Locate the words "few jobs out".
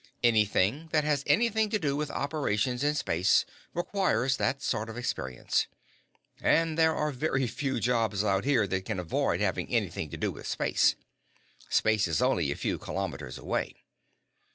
7.45-8.43